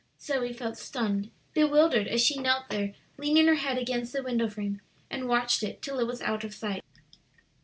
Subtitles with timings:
[0.19, 4.81] Zoe felt stunned, bewildered, as she knelt there leaning her head against the window frame
[5.11, 6.83] and watched it till it was out of sight.